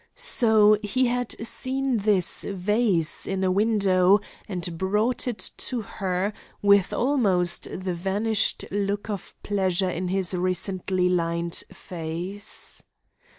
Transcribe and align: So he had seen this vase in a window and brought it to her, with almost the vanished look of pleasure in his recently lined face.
So 0.15 0.79
he 0.81 1.05
had 1.05 1.35
seen 1.45 1.97
this 1.97 2.41
vase 2.43 3.27
in 3.27 3.43
a 3.43 3.51
window 3.51 4.19
and 4.47 4.75
brought 4.75 5.27
it 5.27 5.51
to 5.69 5.81
her, 5.81 6.33
with 6.59 6.91
almost 6.91 7.65
the 7.71 7.93
vanished 7.93 8.65
look 8.71 9.11
of 9.11 9.35
pleasure 9.43 9.91
in 9.91 10.07
his 10.07 10.33
recently 10.33 11.07
lined 11.07 11.63
face. 11.71 12.81